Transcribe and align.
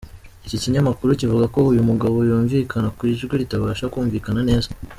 Iki 0.45 0.57
kinyamakuru 0.63 1.09
kivuga 1.21 1.45
ko 1.53 1.59
uyu 1.71 1.87
mugabo 1.89 2.15
yumvikana 2.27 2.87
mu 2.95 3.01
ijwi 3.11 3.33
ritabasha 3.41 3.91
kumvikana 3.93 4.41
neza. 4.49 4.69